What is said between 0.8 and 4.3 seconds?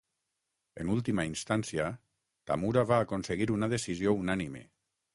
En última instància, Tamura va aconseguir una decisió